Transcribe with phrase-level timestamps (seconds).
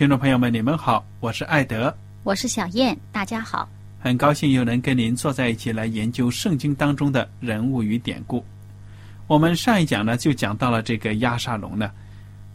[0.00, 8.42] 听众朋友们，你们好，我是艾德，我是小燕，大家好，很高兴又能跟您坐在一起来研究圣经当中的人物与典故。
[9.26, 11.90] 我们上一讲呢，就讲到了这个亚沙龙呢，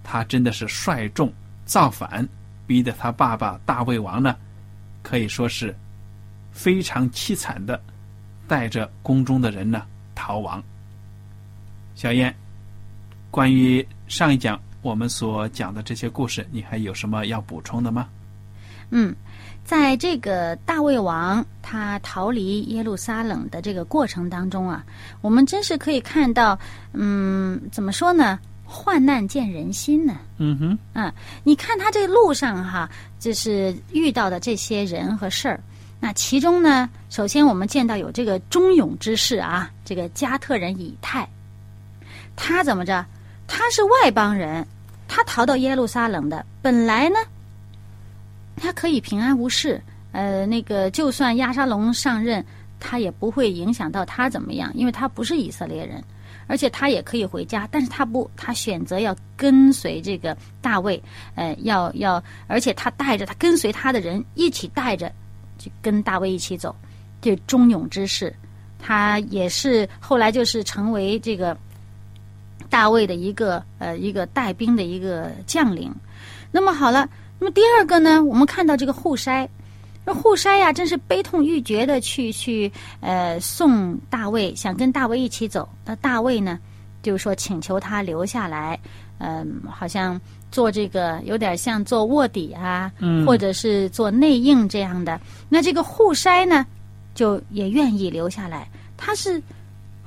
[0.04, 1.32] 他真的是率众
[1.66, 2.28] 造反，
[2.66, 4.36] 逼得他爸爸大卫王呢，
[5.04, 5.72] 可以说是
[6.52, 7.80] 非常凄惨的，
[8.48, 9.84] 带着宫中的人呢
[10.16, 10.64] 逃亡。
[11.94, 12.36] 小燕，
[13.30, 14.60] 关于上一讲。
[14.86, 18.08] 我们所讲的这些故事，你还有什么要补充的吗？
[18.92, 19.16] 嗯，
[19.64, 24.86] 在这个大卫王他逃离耶路撒冷的这个过程当中啊，
[25.22, 26.58] 我们真是可以看到，
[26.94, 28.38] 嗯，怎么说呢？
[28.64, 30.18] 患难见人心呢。
[30.38, 30.78] 嗯哼。
[30.94, 31.12] 嗯，
[31.44, 32.88] 你看他这个路上哈，
[33.18, 35.60] 就是遇到的这些人和事儿。
[36.00, 41.28] 那其中呢，首先我们见到有这个忠勇之士啊，这个加特人以太，
[42.36, 43.04] 他怎么着？
[43.48, 44.64] 他是外邦人。
[45.16, 47.16] 他逃到耶路撒冷的，本来呢，
[48.58, 49.82] 他可以平安无事。
[50.12, 52.46] 呃，那个就算亚沙龙上任，
[52.82, 56.04] 他也不会影响到他怎么样，因为他不是以色列人，
[56.48, 57.66] 而且他也可以回家。
[57.72, 61.02] 但是他不，他选择要跟随这个大卫，
[61.36, 65.10] 呃，要要，而且他带着他跟随他的人一起带着，
[65.58, 66.76] 就跟大卫一起走。
[67.22, 68.36] 这忠勇之士，
[68.78, 71.58] 他也是后来就是成为这个。
[72.70, 75.94] 大卫的一个呃一个带兵的一个将领，
[76.52, 77.08] 那么好了，
[77.40, 79.48] 那么第二个呢，我们看到这个户筛，
[80.06, 85.68] 那户筛呀，真是悲痛欲绝的去去呃送大卫，想跟大卫一起走。
[85.86, 86.60] 那大卫呢，
[87.02, 88.80] 就是说请求他留下来，
[89.20, 90.20] 嗯，好像
[90.52, 92.92] 做这个有点像做卧底啊，
[93.26, 95.20] 或者是做内应这样的。
[95.50, 96.66] 那这个户筛呢，
[97.14, 99.42] 就也愿意留下来，他是。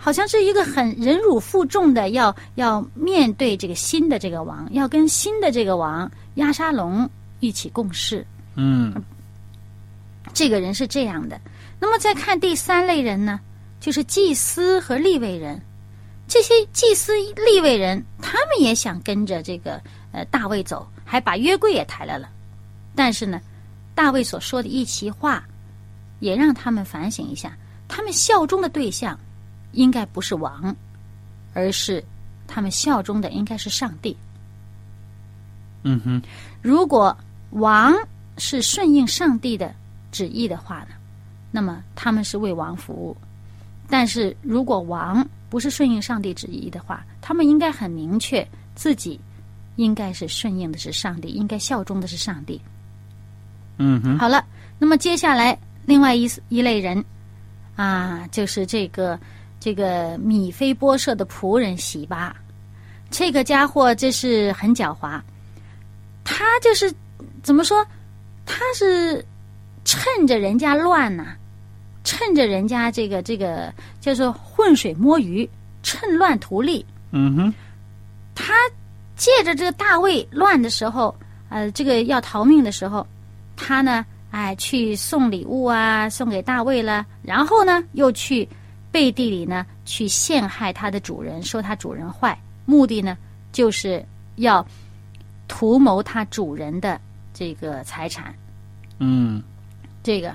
[0.00, 7.08] 好像是一个很忍辱负重的，要要面对这个新的这个王，要跟新的这个王亚沙龙
[7.40, 8.24] 一起共事。
[8.54, 8.94] 嗯，
[10.32, 11.38] 这个人是这样的。
[11.80, 13.40] 那么再看第三类人呢，
[13.80, 15.60] 就是祭司和立位人。
[16.28, 19.80] 这些祭司立位人，他们也想跟着这个
[20.12, 22.28] 呃大卫走，还把约柜也抬来了。
[22.94, 23.40] 但是呢，
[23.94, 25.42] 大卫所说的一席话，
[26.20, 27.56] 也让他们反省一下，
[27.88, 29.18] 他们效忠的对象。
[29.78, 30.74] 应该不是王，
[31.54, 32.02] 而是
[32.48, 34.16] 他们效忠的应该是上帝。
[35.84, 36.20] 嗯哼，
[36.60, 37.16] 如果
[37.50, 37.94] 王
[38.38, 39.72] 是顺应上帝的
[40.10, 40.96] 旨意的话呢，
[41.52, 43.16] 那么他们是为王服务；
[43.88, 49.20] 但是如果王不是顺应上帝旨意的话，他们应该很明确自己
[49.76, 52.60] 应该是顺应的是上帝，应该效忠的是上帝。
[53.78, 54.44] 嗯哼，好了，
[54.80, 55.56] 那么接下来
[55.86, 57.04] 另外一一类人
[57.76, 59.16] 啊，就是这个。
[59.60, 62.34] 这个米菲波设的仆人席巴，
[63.10, 65.20] 这个家伙这是很狡猾。
[66.24, 66.92] 他就是
[67.42, 67.84] 怎么说？
[68.46, 69.24] 他是
[69.84, 71.34] 趁着人家乱呐，
[72.04, 75.48] 趁着人家这个这个叫做浑水摸鱼，
[75.82, 76.84] 趁乱图利。
[77.10, 77.54] 嗯哼。
[78.34, 78.54] 他
[79.16, 81.14] 借着这个大卫乱的时候，
[81.48, 83.04] 呃，这个要逃命的时候，
[83.56, 88.48] 他呢，哎，去送礼物啊，送给大卫了，然后呢，又去。
[88.98, 92.36] 背地里呢去陷害他的主人，说他主人坏，
[92.66, 93.16] 目的呢
[93.52, 94.04] 就是
[94.34, 94.66] 要
[95.46, 97.00] 图谋他主人的
[97.32, 98.34] 这个财产。
[98.98, 99.40] 嗯
[100.02, 100.34] 这个，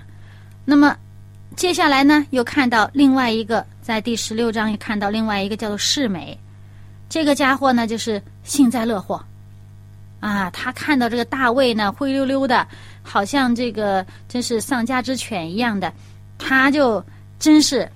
[0.64, 0.96] 那么
[1.58, 6.38] 接下来呢，又看到另外一个，在第十六章也看到另外一个叫做世美，
[7.10, 9.22] 这个家伙呢就是幸灾乐祸，
[10.22, 12.66] 啊，他看到这个大卫呢灰溜溜的，
[13.02, 15.92] 好像这个真是丧家之犬一样的，
[16.38, 17.04] 他就
[17.38, 17.92] 真是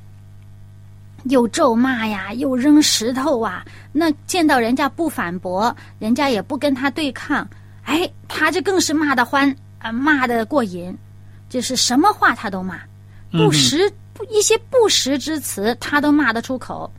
[1.25, 7.48] 又咒骂呀，又扔石头啊，那见到人家不反驳，人家也不跟他对抗，
[7.84, 10.96] 哎，他这更是骂的欢啊，骂的过瘾。
[11.50, 12.78] 就是什么话他都骂，
[13.31, 16.92] 不实不一些不实之词他都骂得出口。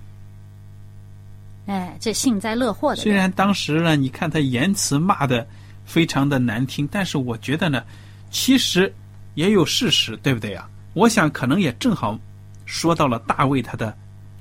[1.67, 3.03] 哎，这幸灾乐祸的。
[3.03, 5.47] 虽然当时呢，你看他言辞骂的
[5.85, 7.85] 非常的难听，但是我觉得呢，
[8.31, 8.91] 其实
[9.35, 10.67] 也有事实，对不对呀？
[10.95, 12.19] 我想可能也正好
[12.65, 13.95] 说到了大卫他的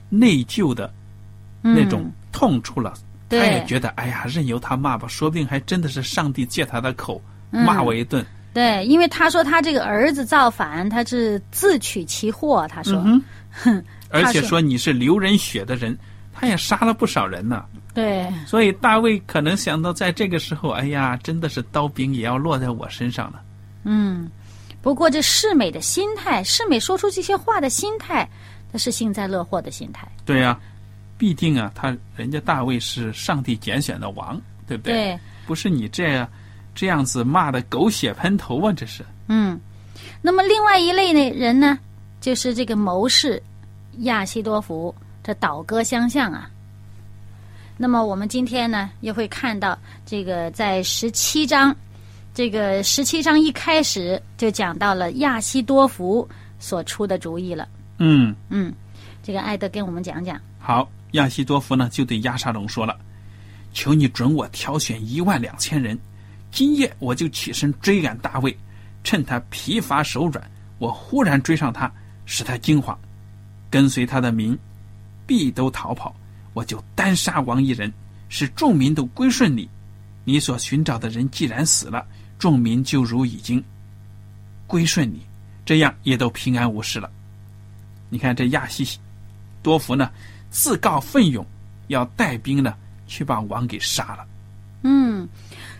[0.09, 0.93] 内疚的
[1.61, 2.93] 那种痛处了。
[3.29, 7.21] 他也觉得，哎呀，任由他骂吧，说不定还真的是上帝借他的口
[7.51, 8.25] 骂我一顿。
[8.53, 12.65] 对，因为他说他这个儿子造反，他是自取其祸。
[12.69, 13.03] 他说，
[13.51, 15.95] 哼， 而且说你是流人血的人，
[16.33, 17.65] 他也杀了不少人呢。
[17.93, 23.41] 对，所以大卫可能想到，在这个时候，哎呀，真的是刀柄也要落在我身上了。
[23.83, 24.31] 嗯，
[24.81, 28.27] 不过这世美的心态，世美说出这些话的心态，
[28.77, 30.07] 他是幸灾乐祸的心态。
[30.23, 30.59] 对呀，
[31.17, 34.93] 必定啊，他人家大卫是上帝拣选的王，对不对？
[34.93, 36.29] 对，不是你这样。
[36.75, 38.71] 这样子骂的狗血喷头啊！
[38.71, 39.03] 这是。
[39.29, 39.59] 嗯，
[40.21, 41.79] 那么另外一类呢人呢，
[42.21, 43.41] 就是这个谋士
[44.01, 44.93] 亚西多福，
[45.23, 46.47] 这倒戈相向啊。
[47.77, 49.75] 那么我们今天呢，又会看到
[50.05, 51.75] 这个在十七章，
[52.35, 56.29] 这个十七章一开始就讲到了亚西多福
[56.59, 57.67] 所出的主意了。
[57.97, 58.73] 嗯嗯，
[59.23, 60.39] 这个艾德跟我们讲讲。
[60.59, 62.97] 好，亚西多夫呢就对亚沙龙说了
[63.73, 65.97] ：“求你准我挑选一万两千人。”
[66.49, 68.57] 今夜我就起身追赶大卫，
[69.03, 70.41] 趁他疲乏手软，
[70.77, 71.91] 我忽然追上他，
[72.25, 72.97] 使他惊慌，
[73.69, 74.57] 跟随他的民
[75.25, 76.15] 必都逃跑，
[76.53, 77.91] 我就单杀王一人，
[78.29, 79.69] 使众民都归顺你。
[80.23, 82.05] 你所寻找的人既然死了，
[82.39, 83.63] 众民就如已经
[84.65, 85.21] 归顺你，
[85.65, 87.11] 这样也都平安无事了。
[88.09, 88.99] 你看这亚西
[89.61, 90.09] 多福呢，
[90.49, 91.45] 自告奋勇
[91.87, 92.73] 要带兵呢
[93.07, 94.25] 去把王给杀了。
[94.83, 95.27] 嗯。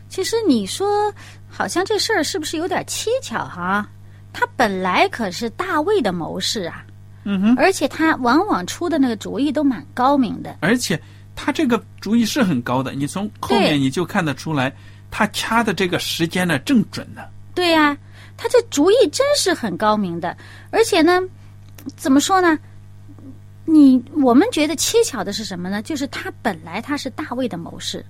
[0.09, 1.13] 其实你说，
[1.50, 3.85] 好像这事儿是不是有点蹊跷哈？
[4.31, 6.85] 他本来可是大卫的谋士啊，
[7.25, 10.59] 嗯哼，而且他往往出的那个主意都蛮高明的。
[10.62, 10.97] 而且
[11.35, 14.74] 他这个主意是很高的，你从后面你就看得出来，
[15.12, 17.24] 他掐的这个时间呢正准呢。
[17.53, 17.97] 对呀，
[18.38, 20.38] 他这主意真是很高明的。
[20.71, 21.19] 而且呢，
[21.95, 22.57] 怎么说呢？
[23.66, 25.81] 你我们觉得蹊跷的是什么呢？
[25.81, 28.06] 就是他本来他是大卫的谋士，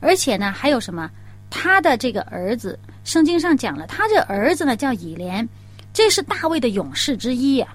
[0.00, 1.10] 而且呢还有什么？
[1.48, 5.46] 他的这个儿子，圣经上讲了，他这儿子呢叫以莲，
[5.92, 7.68] 这是大卫的勇士之一呀，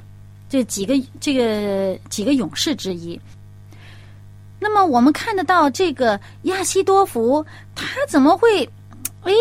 [0.49, 3.19] 这几个这个几个勇士之一。
[4.59, 7.45] 那么我们看得到这个亚西多福，
[7.75, 8.67] 他怎么会？
[9.23, 9.31] 哎，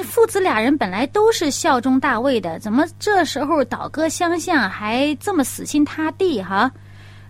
[0.00, 6.72] 这父子俩人本来都是效忠大卫的，怎么这时候倒戈相向，还这么死心塌地哈？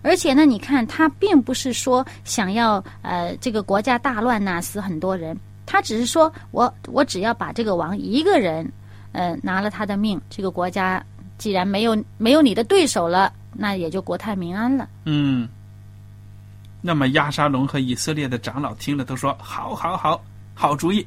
[0.01, 5.37] 而且呢，你看他并不是说想要呃这个国家大乱呐，死很多人。
[5.65, 8.71] 他只是说，我我只要把这个王一个人，
[9.11, 11.03] 呃，拿了他的命，这个国家
[11.37, 14.87] 既然没有没有你的对手了，那也就国泰民安了。
[15.03, 15.45] 嗯。
[16.79, 20.23] 那么亚沙龙和以色列的长老听了都说：“好，好，好，
[20.55, 21.05] 好主意。”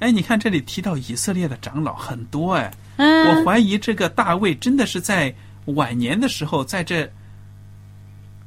[0.00, 5.34] 哎，你看这里提到以色列的长老很多哎，我怀疑这个大卫真的是在
[5.66, 7.08] 晚年的时候，在这。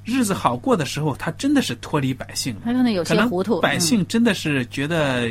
[0.03, 2.62] 日子好过的时候，他真的是脱离百姓了。
[2.65, 3.62] 他可能有些糊涂。
[3.62, 5.29] 百姓真的是觉得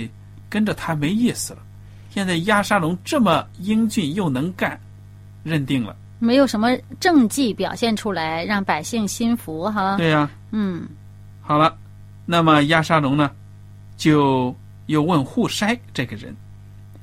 [0.48, 1.58] 跟着他没意思了。
[2.08, 4.78] 现在亚沙龙这么英俊又能干，
[5.42, 5.96] 认定了。
[6.20, 6.68] 没有什么
[7.00, 9.96] 政绩表现出来，让百姓心服哈。
[9.96, 10.30] 对呀。
[10.52, 10.86] 嗯。
[11.40, 11.76] 好了，
[12.24, 13.28] 那么亚沙龙呢，
[13.96, 14.54] 就
[14.90, 16.34] 又问户筛这个人。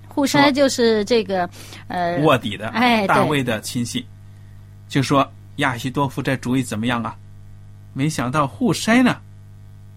[0.07, 1.49] 户筛就是这个
[1.87, 4.03] 呃卧底的，哎，大卫的亲信，
[4.89, 5.27] 就说
[5.57, 7.15] 亚西多夫这主意怎么样啊？
[7.93, 9.17] 没想到户筛呢，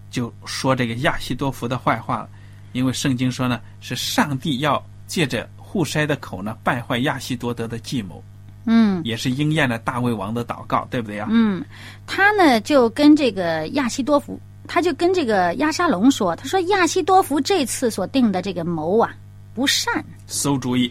[0.09, 2.29] 就说这个亚西多夫的坏话了，
[2.71, 8.23] 因为圣经说呢，是上帝要借着户筛的口呢，败坏亚西多德的计谋。
[8.65, 11.27] 嗯，也是应验了大卫王的祷告，对不对呀？
[11.31, 11.65] 嗯，
[12.05, 14.39] 他呢就跟这个亚西多福，
[14.73, 19.13] 他就跟这个亚沙龙说，他说亚西多福这次所定的这个谋啊，
[19.53, 20.89] 不善，馊主意。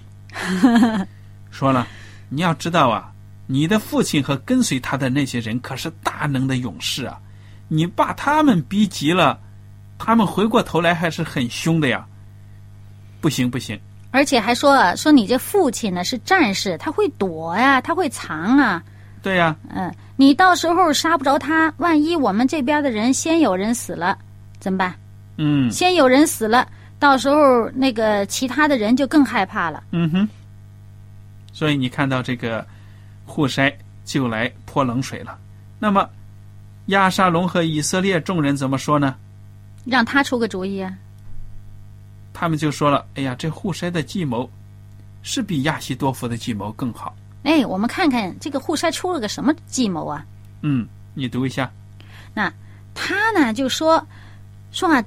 [1.51, 1.87] 说了，
[2.29, 3.11] 你要知道啊，
[3.47, 7.19] 你的父亲和跟随他的那些人可是大能的勇士啊！
[7.69, 9.41] 你把他们逼急了，
[9.99, 12.07] 他们回过头来还是很凶的呀。
[13.23, 18.83] 不行不行，而且还说啊说你这父亲呢是战士，他会躲呀，他会藏啊。
[19.23, 24.17] 对呀，嗯，你到时候杀不着他，万一我们这边的人先有人死了，
[24.59, 24.95] 怎么办？
[25.37, 26.67] 嗯先有人死了，
[26.99, 29.83] 到时候那个其他的人就更害怕了。
[29.93, 30.29] 嗯哼。
[31.53, 32.67] 所以你看到这个
[33.27, 33.73] 户筛
[34.05, 35.37] 就来泼冷水了。
[35.79, 36.09] 那么
[36.87, 39.15] 亚沙龙和以色列众人怎么说呢？
[39.85, 40.93] 让他出个主意啊！
[42.33, 44.49] 他们就说了：“哎呀，这户筛的计谋
[45.23, 47.15] 是比亚西多夫的计谋更好。
[47.43, 50.25] 哎，我们看看这个户筛出了个什么计谋啊？”
[50.63, 51.71] 嗯，你读一下。
[52.35, 52.53] 那
[52.95, 54.07] 他呢就说
[54.73, 55.03] 说啊，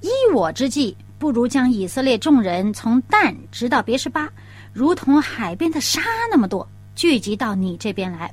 [0.00, 4.28] 依我之计，不如将以色列众人从但直到别是巴，
[4.72, 8.32] 如同海边的沙那么多，聚集到你这边来。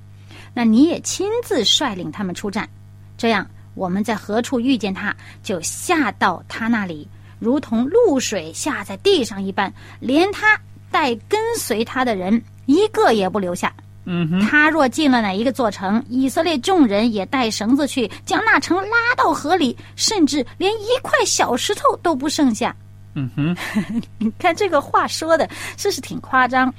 [0.53, 2.69] 那你也亲自率领他们出战，
[3.17, 7.07] 这样我们在何处遇见他，就下到他那里，
[7.39, 10.59] 如同露水下在地上一般，连他
[10.91, 13.73] 带跟随他的人一个也不留下。
[14.05, 22.75] 嗯哼，他若进了哪一个座城，以色列众人也带绳子去将那城拉到河里，甚至连一块小石头都不剩下。
[23.13, 23.55] 嗯哼，
[24.17, 26.73] 你看这个话说的，是是挺夸张，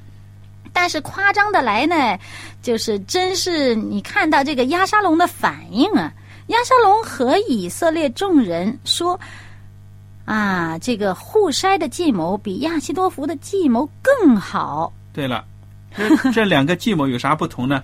[0.72, 2.18] 但是夸张的来呢，
[2.60, 6.12] 就是真是你看到这个亚沙龙的反应啊，
[6.48, 9.18] 亚沙龙和以色列众人说。
[10.24, 14.92] 啊，这个互筛的计谋比亚西多福的计谋更好。
[15.12, 15.44] 对了，
[15.96, 17.82] 这 这两个计谋有啥不同呢？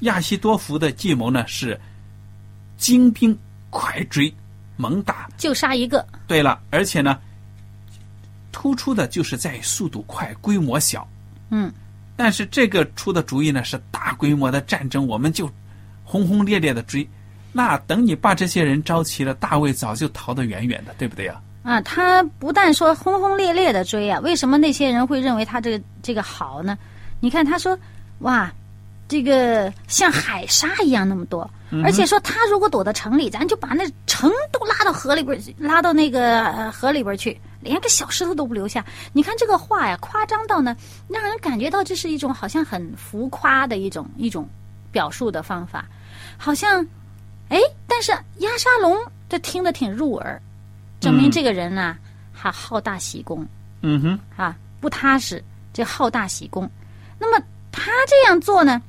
[0.00, 1.80] 亚西多福的计谋呢是
[2.76, 3.36] 精兵
[3.70, 4.32] 快追
[4.76, 6.06] 猛打，就杀一个。
[6.26, 7.18] 对了，而且呢，
[8.52, 11.08] 突出的就是在速度快、规模小。
[11.50, 11.72] 嗯，
[12.14, 15.50] 但是这个出的主意呢是大规模的战争，我们就
[16.04, 17.08] 轰轰烈烈的追。
[17.52, 21.40] 那等你把这些人招齐了，大卫早就逃得远远的，对不对呀？
[21.62, 26.76] 啊，他不但说轰轰烈烈的追啊，为什么那些人会认为他这个这个好呢？
[27.20, 27.78] 你看他说，
[28.20, 28.52] 哇，
[29.08, 31.48] 这个像海沙一样那么多，
[31.84, 38.84] 而且说他如果躲到城里，咱就把那城都拉到河里边，拉到那个、呃、河里边去，连个小石头都不留下。
[39.12, 40.76] 你看这个话呀，夸张到呢，
[41.08, 44.48] 让人感觉到这是一种好像很浮夸的一种一种
[44.90, 45.86] 表述的方法，
[46.36, 46.86] 好像，
[47.48, 48.96] 哎，但是亚沙龙
[49.28, 50.40] 这听得挺入耳。
[50.98, 51.98] 证明这个人呢、啊，
[52.32, 53.46] 还好大喜功
[53.82, 56.68] 嗯哼，啊，不踏实，这好大喜功。
[57.18, 58.80] 那么他这样做呢，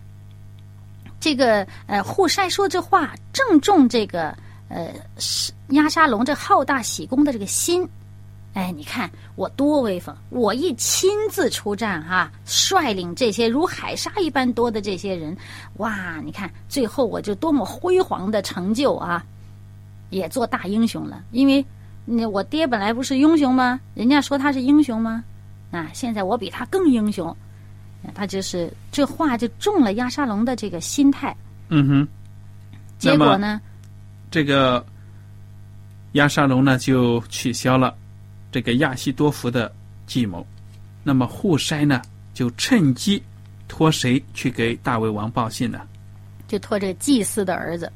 [1.19, 4.35] 这个呃户筛说这话正中这个
[4.69, 7.87] 呃是亚沙龙这好大喜功的这个心。
[8.53, 10.15] 哎，你看我多威风！
[10.29, 15.37] 我一亲自出战哈、率领这些如海沙一般多的这些人，
[15.75, 16.19] 哇！
[16.25, 19.23] 你看最后我就多么辉煌的成就啊！
[20.09, 21.65] 也做大英雄了，因为。
[22.09, 23.77] 那我爹本来不是英雄吗？
[23.93, 25.21] 人家说他是英雄吗？
[25.71, 27.35] 啊，现在我比他更英雄。
[28.13, 31.35] 他就是这话就中了亚沙龙的这个心态。
[31.69, 32.07] 嗯哼。
[32.97, 33.61] 结果呢？
[34.31, 34.85] 这个
[36.13, 37.95] 亚沙龙呢就取消了
[38.51, 39.71] 这个亚西多福的
[40.05, 40.45] 计谋。
[41.03, 42.01] 那么户筛呢
[42.33, 43.21] 就趁机
[43.67, 45.81] 托谁去给大卫王报信呢？
[46.47, 47.91] 就托这个祭司的儿子。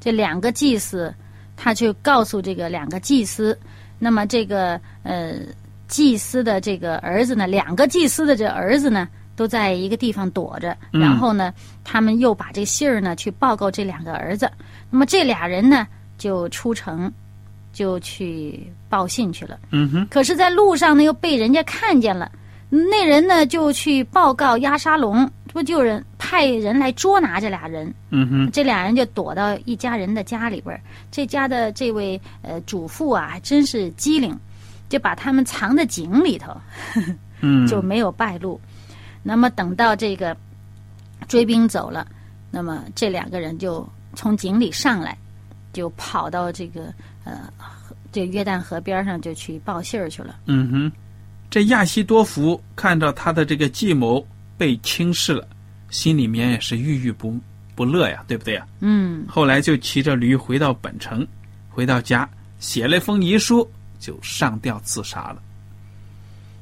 [0.00, 1.14] 这两个祭司。
[1.56, 3.56] 他去告诉这个两个祭司，
[4.00, 5.38] 那么这个呃
[5.94, 10.76] 祭司的这个儿子呢，两个祭司的这儿子呢，都在一个地方躲着。
[10.90, 14.50] 然后呢，他们又把这信儿呢去报告这两个儿子。
[14.90, 15.86] 那么这俩人呢
[16.18, 17.12] 就出城，
[17.72, 19.56] 就去报信去了。
[19.70, 20.04] 嗯哼。
[20.10, 22.28] 可是，在路上呢又被人家看见了，
[22.68, 27.94] 那人呢就去报告亚沙龙，不就人派人来捉拿这俩人。
[28.10, 30.76] 嗯哼，这俩人就躲到一家人的家里边
[31.12, 34.36] 这家的这位呃主妇啊，还真是机灵，
[34.88, 36.56] 就把他们藏在井里头，
[37.68, 38.60] 就没有败露。
[39.22, 40.36] 那么等到这个
[41.28, 42.06] 追兵走了，
[42.50, 45.16] 那么这两个人就从井里上来，
[45.72, 46.92] 就跑到这个
[47.24, 47.52] 呃
[48.12, 50.36] 这约旦河边上就去报信儿去了。
[50.46, 50.92] 嗯哼，
[51.50, 54.24] 这亚西多福看到他的这个计谋
[54.56, 55.48] 被轻视了，
[55.90, 57.36] 心里面也是郁郁不。
[57.76, 58.64] 不乐呀，对不对呀？
[58.78, 61.26] 嗯，后来就骑着驴回到本城，
[61.68, 62.28] 回到家
[62.60, 63.68] 写了封遗书，
[64.04, 65.36] 就上吊自杀了。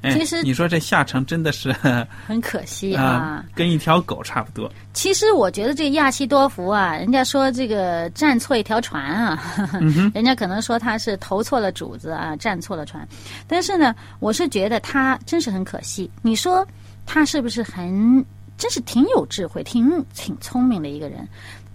[0.02, 1.72] 哎，其实你说这下场真的是
[2.26, 4.70] 很可惜啊、啊，跟一条狗差不多。
[4.92, 13.06] 其实我觉得这个亚西多福啊，人家说这个站错一条船啊，呵呵嗯 人家可能说他是投错了主子啊，站错了船。
[13.46, 16.11] 但是呢，我是觉得他真是很可惜。
[16.20, 16.66] 你说
[17.06, 18.25] 他是不是很？
[18.58, 21.26] 真是挺有智慧、挺挺聪明的一个人，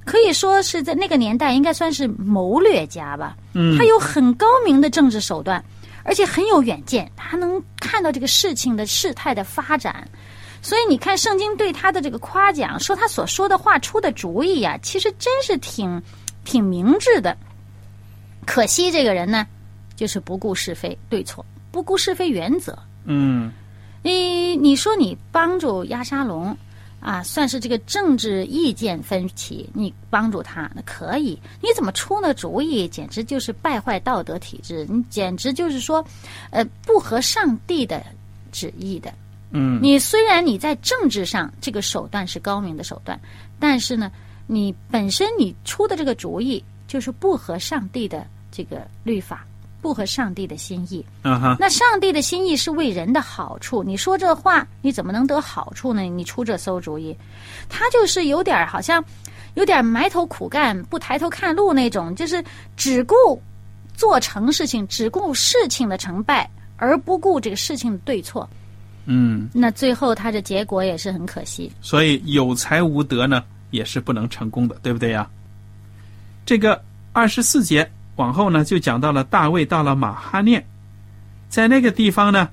[0.08, 3.36] 可以说是在那个年代应该算是谋略家吧。
[3.54, 5.62] 嗯他有很高明的政治手段，
[6.04, 10.08] 而且很有远见，他能看到这个事情的事态的发展。
[10.62, 16.02] 所以你看，圣经对他的这个夸奖，说他所说的话、出的主意呀、其实真是挺
[16.46, 17.36] 挺明智的。
[18.46, 19.46] 可惜这个人呢，
[19.98, 22.78] 就是不顾是非对错，不顾是非原则。
[23.04, 23.52] 嗯
[24.04, 26.58] 你你说你帮助亚沙龙
[27.00, 31.40] 啊，算是这个政治意见分歧，你帮助他那可以。
[31.62, 36.04] 你怎么出那主意，简直就是败坏道德体制，你简直就是说，
[36.50, 38.04] 呃，不合上帝的
[38.52, 39.14] 旨意的。
[39.52, 43.18] 嗯你虽然你在政治上这个手段是高明的手段，
[43.60, 44.12] 但是呢，
[44.46, 49.46] 你本身你出的这个主意就是不合上帝的这个律法，
[49.82, 51.06] 不合上帝的心意。
[51.60, 56.02] 那上帝的心意是为人的好处，你说这话，你怎么能得好处呢？
[56.02, 57.16] 你出这馊主意，
[57.70, 59.04] 他就是有点好像
[59.56, 62.44] 有点埋头苦干，不抬头看路那种，就是
[62.76, 63.16] 只顾
[63.96, 68.48] 做成事情，只顾事情的成败，而不顾这个事情的对错。
[69.06, 71.72] 嗯，那最后他的结果也是很可惜。
[71.82, 75.30] 所以有才无德呢，也是不能成功的，对不对呀？
[76.46, 80.64] 这个二十四节往后呢，就讲到了大卫到了马哈念，
[81.50, 82.50] 在那个地方呢，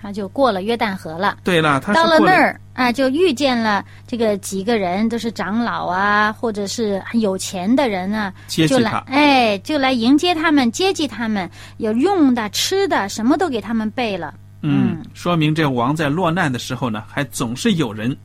[0.00, 1.38] 他就过了约旦河了。
[1.44, 14.34] 对了，他是到了那儿啊，就遇见了这个几个人，都是长老啊，或者是很有钱的人啊，就来哎，就来迎接他们，接济他们，有用的、吃的，什么都给他们备了。
[14.62, 18.16] 嗯，说明这王在落难的时候呢，还总是有人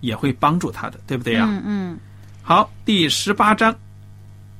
[0.00, 1.46] 也会帮助他的，对不对呀？
[1.48, 1.98] 嗯嗯，
[2.42, 3.72] 好，第十八章，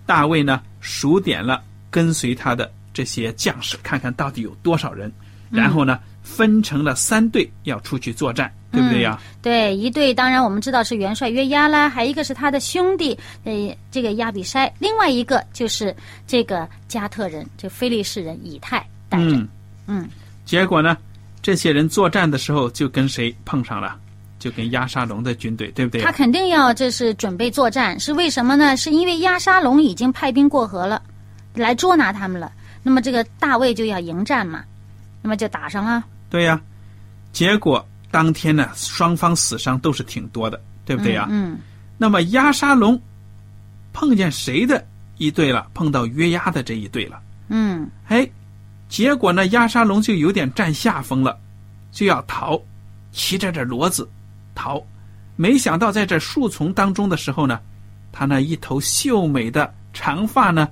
[0.07, 5.11] 大卫呢数点了跟随他的这些将士，看看到底有多少人，
[5.51, 9.19] 然后呢分成了三队要出去作战，对不对呀？
[9.41, 15.95] 对，一队当然我们知道是元帅约押啦，还一个是他的兄弟，呃，这个亚比筛，另外一个就是
[16.27, 19.37] 这个加特人，就非利士人以太带着。
[19.37, 19.49] 嗯
[19.87, 20.09] 嗯
[20.45, 20.97] 结果呢，
[21.41, 23.99] 这些人作战的时候就跟谁碰上了？
[24.43, 26.03] 就跟亚沙龙的军队，对不对？
[26.03, 28.77] 他肯定要这是准备作战，是为什么呢？
[28.77, 31.01] 是因为亚沙龙已经派兵过河了，
[31.55, 32.51] 来捉拿他们了。
[32.83, 34.65] 那么这个大卫就要迎战嘛，
[35.23, 36.61] 那么就打上了，对呀。
[37.33, 41.29] 结果当天呢，双方死伤都是挺多的，对不对呀？
[41.31, 41.59] 嗯
[41.97, 43.01] 那么亚沙龙
[43.93, 44.85] 碰见谁的
[45.19, 45.69] 一队了？
[45.73, 47.21] 碰到约押的这一队了。
[47.47, 48.29] 嗯哎，
[48.89, 51.39] 结果呢，亚沙龙就有点占下风了，
[51.93, 52.61] 就要逃，
[53.13, 54.09] 骑着这骡子
[54.55, 54.83] 逃。
[55.37, 57.59] 没想到在这树丛当中的时候呢，
[58.13, 60.69] 他那一头秀美的长发呢，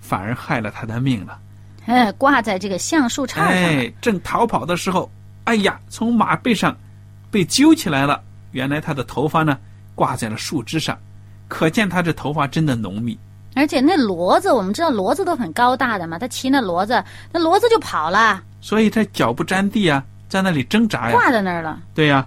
[0.00, 1.38] 反而害了他的命了。
[1.86, 3.46] 嗯，呃，挂在这个橡树杈上。
[3.46, 5.10] 哎，正逃跑的时候，
[5.44, 6.76] 哎呀，从马背上
[7.30, 8.22] 被揪起来了。
[8.52, 9.58] 原来他的头发呢
[9.94, 10.96] 挂在了树枝上，
[11.46, 13.18] 可见他这头发真的浓密。
[13.54, 21.16] 而且那骡子，我们知道骡子都很高大的嘛，他骑那骡子，那骡子就跑了，所以他脚不沾地啊，在那里挣扎呀。
[21.16, 21.80] 挂在那儿了。
[21.94, 22.26] 对呀、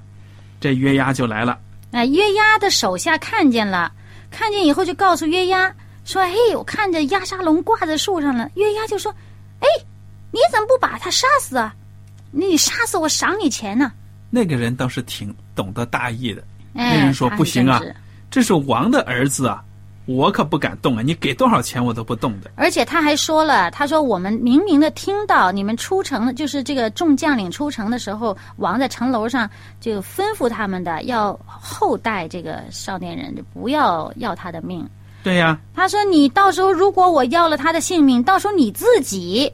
[0.60, 1.58] 这约押就来了。
[1.92, 3.92] 哎，约押的手下看见了，
[4.30, 5.74] 看见以后就告诉约押
[6.06, 9.14] 说：“嘿，我看着押沙龙挂在树上了。”约押就说
[9.62, 9.68] ：“哎，
[10.32, 11.74] 你怎么不把他杀死啊？
[12.32, 13.92] 你杀死我赏你钱呢、
[14.30, 16.44] 那个人倒是挺懂得大义的，
[16.76, 17.82] 哎，那人说不行啊
[18.30, 19.64] 这是王的儿子啊，
[20.10, 21.04] 我可不敢动啊！
[21.04, 22.50] 你给多少钱我都不动的。
[22.56, 29.48] 而且他还说了，他说我们明明的听到你们出城，就是这个众将领出城的时候，王在城楼上
[29.80, 34.84] 就吩咐他们的要厚待这个少年人，就不要要他的命。
[35.22, 39.52] 对呀、他说：“你到时候如果我要了他的性命，到时候你自己，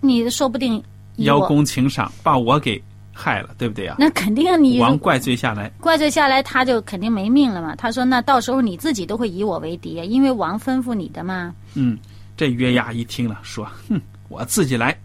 [0.00, 0.82] 你说不定
[1.16, 2.82] 邀功请赏，把我给
[3.20, 7.76] 害了，对不对呀、那肯定你王怪罪下来，怪罪下来，他就肯定没命了嘛。
[7.76, 11.54] 他说：那到时候你自己都会以我为敌，因为王吩咐你的嘛。
[11.74, 11.98] 嗯，
[12.36, 14.96] 这约押一听了，说：“哼，我自己来。”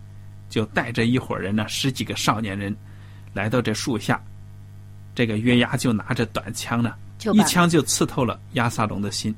[0.48, 2.74] 就带着一伙人呢，十几个少年人，
[3.34, 4.22] 来到这树下。
[5.14, 9.36] 这个约押就拿着短枪呢，就一枪就刺透了亚撒龙的心。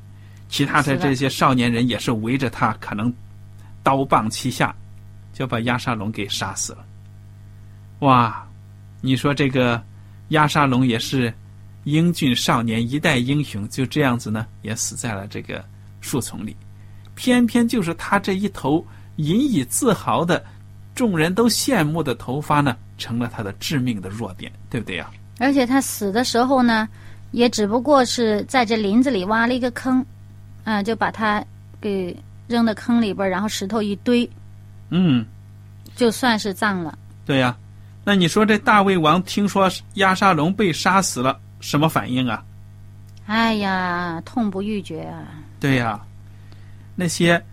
[0.48, 3.12] 其他的这些少年人也是围着他，可能
[3.82, 4.76] 刀棒齐下，
[5.34, 6.86] 就把亚沙龙给杀死了。
[8.00, 8.47] 哇，
[9.02, 9.82] 你说这个
[10.30, 11.34] 亚沙龙也是
[11.84, 15.64] 英俊少年，一代英雄，就这样子呢，也死在了这个
[16.02, 16.56] 树丛里。
[17.16, 20.44] 偏偏就是他这一头引以自豪的、
[20.94, 26.88] 众人都羡慕的头发呢，成了他的致命的弱点，对不对呀、而且他死的时候呢，
[27.32, 30.06] 也只不过是在这林子里挖了一个坑，
[30.64, 31.44] 啊、就把他
[31.80, 32.16] 给
[32.48, 34.30] 扔到坑里边，然后石头一堆，
[34.90, 35.26] 嗯，
[35.96, 36.98] 就算是葬了。
[37.26, 37.58] 对呀、
[38.08, 42.42] 那你说这大卫王听说亚沙龙被杀死了，什么反应啊？
[43.26, 45.26] 哎呀，痛不欲绝啊！
[45.60, 46.00] 对呀、
[46.96, 47.44] 那些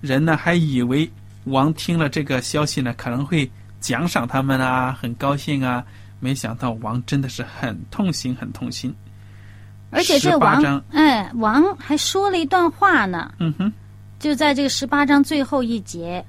[0.00, 1.08] 人呢还以为
[1.44, 5.84] 王听了这个消息呢，可能会奖赏他们啊，很高兴啊。
[6.18, 8.92] 没想到王真的是很痛心，很痛心。
[9.92, 13.72] 而且这王，哎，王还说了一段话呢，嗯哼，
[14.18, 16.24] 就在这个十八章最后一节，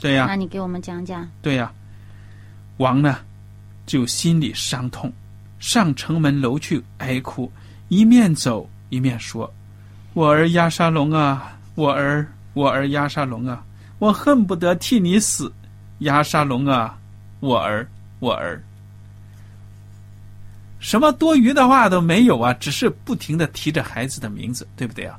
[0.00, 1.28] 对呀、那你给我们讲讲。
[1.40, 1.72] 对呀、
[2.78, 3.18] 王呢
[3.86, 5.12] 就心里伤痛，
[5.58, 7.50] 上城门楼去哀哭，
[7.88, 9.52] 一面走一面说
[10.14, 13.62] ：“我儿押沙龙啊，我儿，我儿押沙龙啊，
[13.98, 15.52] 我恨不得替你死，
[15.98, 16.98] 押沙龙啊，
[17.40, 17.86] 我儿，
[18.20, 18.62] 我儿。”
[20.80, 25.18] 什么多余的话都没有啊，只是不停的提着孩子的名字，对不对啊？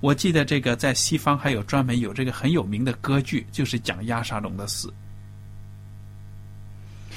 [0.00, 4.90] 我记得这个在西方还有专门有这个很有名的歌剧，就是讲押沙龙的死。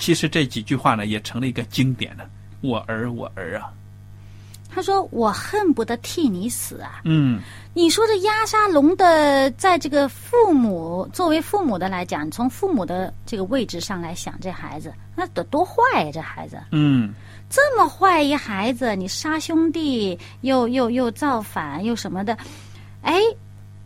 [0.04, 2.30] 其实这几句话呢，也成了一个经典的。
[2.60, 3.72] 我儿，我儿啊，
[4.70, 7.40] 他说：“我恨不得替你死啊！”嗯，
[7.74, 17.14] 你说这压沙龙的，在这个父母作为父母的来讲，从父母的这个位置上来想，这孩子那得多坏呀、这孩子嗯，
[17.50, 22.38] 这么坏一孩子，你杀兄弟，又又又造反，又什么的，
[23.04, 23.22] 哎，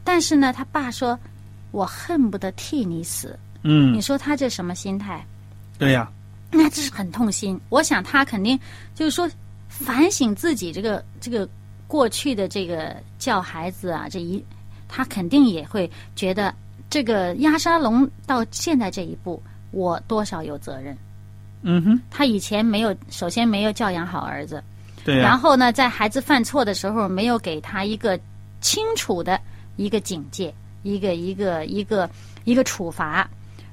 [0.04, 1.20] 但是呢，他爸说
[1.70, 5.24] ：“我恨不得替你死。”嗯你，说他这什么心态？
[5.78, 6.10] 对呀、
[6.52, 7.60] 那这是很痛心。
[7.70, 8.60] 我想他肯定
[8.96, 9.30] 就是说
[9.68, 11.48] 反省自己这个这个
[11.88, 14.44] 过去的这个教孩子啊，这一
[14.88, 16.54] 他肯定也会觉得
[16.90, 20.98] 这个压沙龙到现在这一步，我多少有责任。
[21.62, 24.64] 嗯哼，他以前没有，首先没有教养好儿子，
[25.04, 28.18] 对呀、然后呢，在孩子犯错的时候，没有给他一个
[28.62, 29.40] 清楚的
[29.76, 32.10] 一个警戒，一个一个一个
[32.46, 33.30] 一个处罚。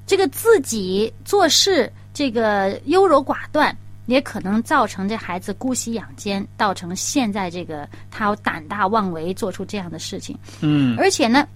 [0.06, 10.38] 这个自己做事这个优柔寡断，也可能造成这孩子姑息养奸，造成现在这个他胆大妄为，做出这样的事情。
[10.60, 11.46] 嗯，而且呢，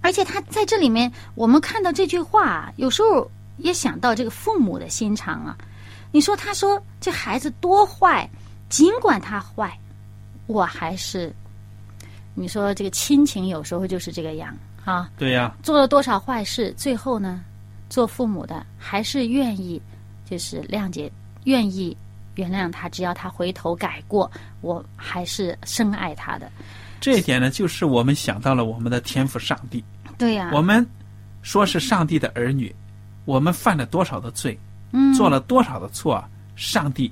[0.00, 5.56] 而且他在这里面，我们看到这句话啊，有时候也想到这个父母的心肠啊。
[6.10, 8.28] 你说他说这孩子多坏，
[8.68, 9.78] 尽管他坏，
[10.46, 11.32] 我还是，
[12.34, 15.10] 你说这个亲情有时候就是这个样啊。
[15.16, 17.42] 对呀、做了多少坏事，最后呢，
[17.88, 19.80] 做父母的还是愿意，
[20.28, 21.10] 就是谅解，
[21.44, 21.96] 愿意
[22.34, 26.50] 原谅他，只要他回头改过，我还是深爱他的。
[27.00, 29.82] 这一点呢，就是我们想到了我们的天赋上帝。
[30.18, 30.86] 对呀、我们
[31.42, 32.74] 说是上帝的儿女，
[33.24, 34.58] 我们犯了多少的罪，
[34.92, 36.28] 嗯，做了多少的错啊？
[36.54, 37.10] 上帝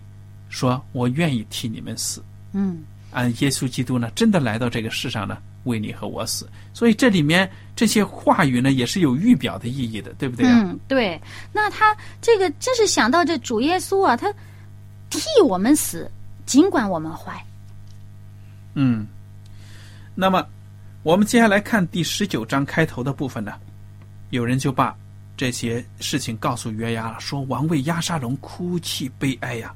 [0.48, 2.22] 说：“我愿意替你们死。
[2.52, 6.48] 嗯。”按耶稣基督呢，真的来到这个世上呢，为你和我死。
[6.72, 10.60] 所以这里面这些话语呢，也是有预表的意义的，对不对啊？
[10.62, 11.20] 嗯，对。
[11.52, 14.32] 那他这个真是想到这主耶稣啊，他
[15.10, 16.10] 替我们死，
[16.46, 17.44] 尽管我们坏。
[18.74, 19.06] 嗯。
[20.14, 20.46] 那么，
[21.02, 23.52] 我们接下来看第十九章开头的部分呢，
[24.30, 24.94] 有人就把
[25.36, 29.74] 这些事情告诉约押了，说王为押沙龙哭泣悲哀呀。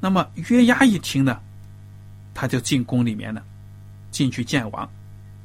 [0.00, 1.40] 那么约押一听呢，
[2.34, 3.42] 他就进宫里面呢，
[4.18, 4.90] 进去见王。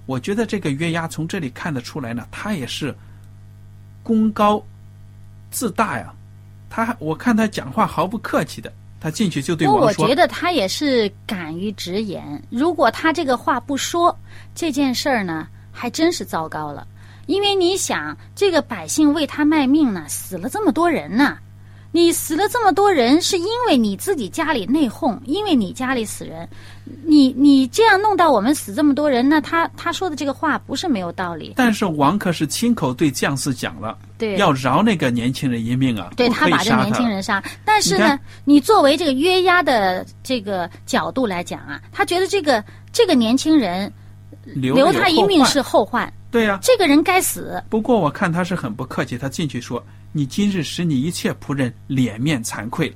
[0.07, 2.91] 我觉得这个约押从这里看得出来呢，他也是
[4.01, 4.59] 功高
[5.51, 6.11] 自大呀。
[6.71, 12.41] 他我看他讲话毫不客气的，他进去就对不过我觉得他也是敢于直言。
[12.49, 14.17] 如果他这个话不说，
[14.55, 16.87] 这件事儿呢，还真是糟糕了。
[17.27, 21.37] 因为你想，这个百姓为他卖命呢，死了这么多人呢。
[21.95, 26.49] 你死了这么多人，是因为你自己家里内讧，因为你家里死人，
[27.05, 31.53] 你你这样弄到我们死这么多人，那他他说的这个话不是没有道理。
[31.55, 43.93] 但是王可是亲口对将士讲了，对，要饶那个年轻人一命啊，对他把这年轻人杀，但是呢你，你作为这个约押的这个角度来讲啊，他觉得这个这个年轻人
[44.43, 47.63] 留留他一命是后患，对呀、这个人该死。
[47.69, 52.95] 不过我看他是很不客气，他进去说：“你今日使你一切仆人脸面惭愧了，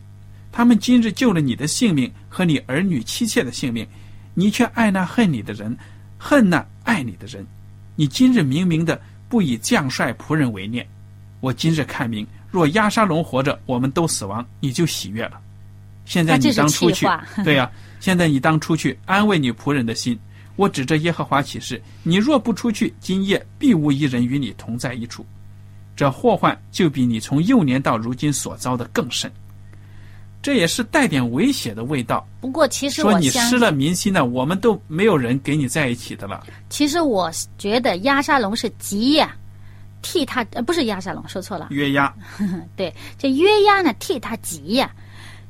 [0.52, 3.88] 他们今日救了你的性命和你儿女妻妾的性命，
[4.34, 5.78] 你却爱那恨你的人，
[6.18, 7.46] 恨那爱你的人。
[7.96, 10.84] 你今日明明的不以将帅仆人为念，
[11.40, 15.40] 我今日看明，若押沙龙活着，我们都死亡，你就喜悦了。
[16.06, 17.06] 现在你当出去，
[17.44, 17.70] 对呀、
[18.00, 20.18] 现在你当出去安慰你仆人的心。
[20.58, 25.26] 我指着耶和华起誓，你若不出去，今夜必无一人与你同在一处。
[25.96, 29.32] 这祸患就比你从幼年到如今所遭的更甚。
[30.42, 36.46] 这也是带点威胁的味道，不过其实说你失了民心呢，我们都没有人给你在一起的了。
[36.70, 39.36] 其实我觉得押沙龙是急呀、
[40.02, 42.14] 替他，呃，不是亚沙龙，说错了，约押，
[42.78, 44.90] 对，这约押呢替他急呀。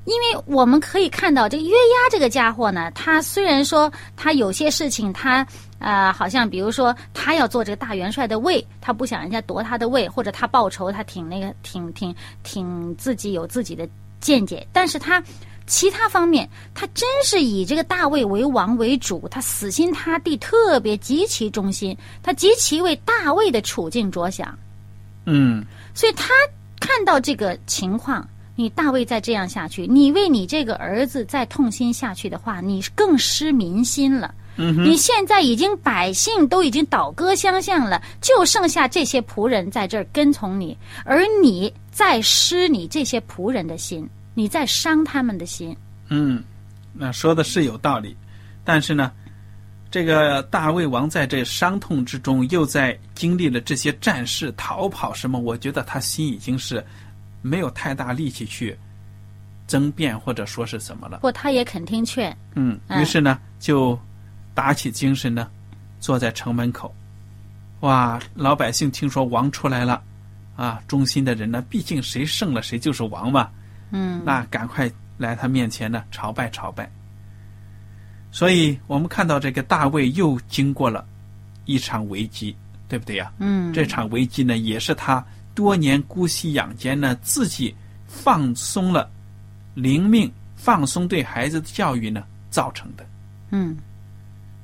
[0.07, 5.45] 因为我们可以看到，这约押这个家伙呢，他虽然说他有些事情他
[5.79, 13.85] 呃，好像比如说他要做这个大元帅的位，他不想人家夺他的位，或者他报仇，他挺那个挺挺挺自己有自己的
[14.21, 15.21] 见解，但是他
[15.65, 24.57] 其他方面，他真是以这个大卫为王为主，他死心塌地，特别极其忠心，他极其为大卫的处境着想，
[25.25, 26.29] 嗯，所以他
[26.79, 28.25] 看到这个情况。
[28.57, 34.33] 你大卫再这样下去，你为你这个儿子再痛心下去的话，你更失民心了。
[34.57, 45.77] 嗯你现在已经百姓都已经倒戈相向了，就剩下这些仆人在这儿跟从你，而你在失你这些仆人的心，你在伤他们的心。
[46.09, 46.43] 嗯，
[46.93, 48.17] 那说的是有道理，
[48.63, 49.11] 但是呢，
[49.91, 56.83] 这个大卫王在这伤痛之中，又在经历了这些战事、逃跑什么，我觉得他心已经是。
[57.47, 58.77] 没有太大力气去
[59.65, 61.19] 争辩或者说是什么了。
[61.19, 62.35] 不，他也肯听劝。
[62.55, 63.97] 嗯，于是呢，就
[64.53, 65.49] 打起精神呢，
[65.99, 66.93] 坐在城门口。
[67.81, 70.01] 哇，老百姓听说王出来了，
[70.55, 73.49] 啊，忠心的人呢，毕竟谁胜了谁就是王嘛。
[73.91, 76.89] 嗯，那赶快来他面前呢，朝拜朝拜。
[78.31, 81.05] 所以我们看到这个大卫又经过了
[81.65, 82.55] 一场危机，
[82.87, 83.31] 对不对呀？
[83.39, 85.23] 嗯，这场危机呢，也是他。
[85.57, 89.09] 多年姑息养奸呢，自己放松了
[89.73, 93.03] 灵命，放松对孩子的教育呢，造成的。
[93.49, 93.75] 嗯，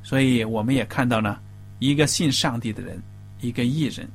[0.04, 1.40] 所以我们也看到呢，
[1.80, 3.02] 一个信上帝的人，
[3.42, 4.08] 一个艺人，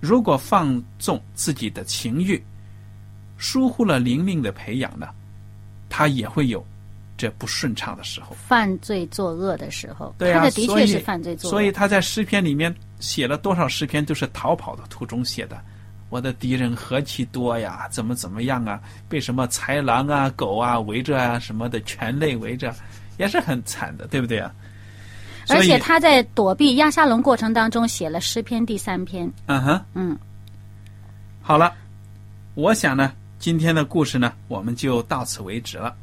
[0.00, 2.42] 如果放纵自己的情欲，
[3.36, 5.06] 疏忽了灵命的培养呢，
[5.88, 6.66] 他也会有
[7.16, 10.12] 这不顺畅的时候，犯罪作恶的时候。
[10.18, 11.50] 对啊，他的确是犯罪作恶。
[11.52, 15.62] 所以他在诗篇里面写了多少诗篇，都是逃跑的途中写的。
[16.10, 17.86] 我的敌人何其多呀！
[17.90, 18.80] 怎么怎么样啊？
[19.08, 22.74] 被什么豺狼啊、狗啊围着啊，什么的犬类围着，
[23.18, 24.50] 也是很惨的，对不对啊？
[25.50, 29.30] 而且他在躲避亚沙龙过程当中写了诗篇第三篇。
[29.46, 30.18] 嗯哼，嗯，
[31.40, 31.72] 好了，
[32.54, 35.94] 我想呢，今天的故事呢，我们就到此为止了。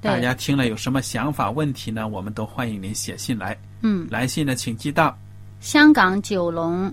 [0.00, 2.06] 大家听了有什么想法、问题呢？
[2.06, 3.56] 我们都欢迎您写信来。
[3.82, 5.16] 嗯，来信呢，请寄到
[5.60, 6.92] 香港九龙。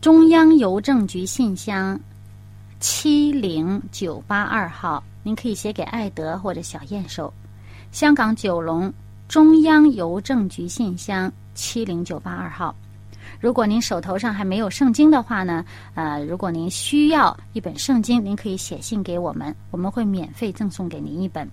[0.00, 1.98] 中央邮政局信箱
[2.78, 7.32] 七零九八二号，您可以写给艾德或者小燕收。
[7.90, 8.92] 香港九龙
[9.26, 12.72] 中央邮政局信箱七零九八二号。
[13.40, 21.46] 如果您手头上还没有圣经的话呢，呃，如果您需要一本圣经，您可以写信给我们，我们会免费赠送给您一本。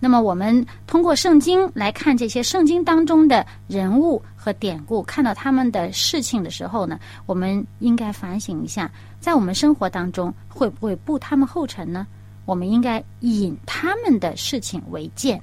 [0.00, 12.06] 那么，我们通过圣经来看这些圣经当中的人物和典故，看到他们的事情的时候呢，我们应该反省一下，在我们生活当中会不会步他们后尘呢？
[12.46, 15.38] 我们应该引他们的事情为鉴，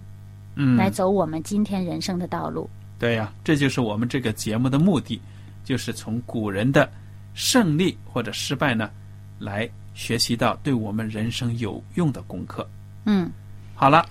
[0.56, 2.68] 嗯，来走我们今天人生的道路。
[2.98, 5.22] 对呀，这就是我们这个节目的目的，
[5.64, 6.90] 就是从古人的
[7.36, 8.90] 胜利或者失败呢，
[9.38, 12.68] 来学习到对我们人生有用的功课。
[13.06, 13.30] 嗯，
[13.76, 14.04] 好了。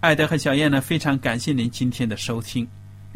[0.00, 2.66] 艾德和小燕呢，非常感谢您今天的收听，